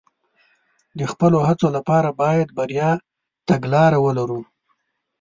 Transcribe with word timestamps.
د 0.99 1.01
خپلو 1.11 1.37
هڅو 1.47 1.67
لپاره 1.77 2.09
باید 2.21 2.47
د 2.51 2.55
بریا 2.57 2.89
تګلاره 3.49 3.97
ولرو. 4.05 4.41